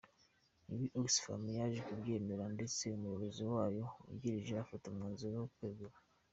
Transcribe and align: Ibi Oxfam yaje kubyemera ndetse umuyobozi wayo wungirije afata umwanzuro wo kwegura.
Ibi 0.73 0.85
Oxfam 1.01 1.43
yaje 1.57 1.79
kubyemera 1.87 2.43
ndetse 2.55 2.81
umuyobozi 2.95 3.41
wayo 3.53 3.83
wungirije 4.01 4.53
afata 4.63 4.85
umwanzuro 4.87 5.35
wo 5.41 5.47
kwegura. 5.55 5.97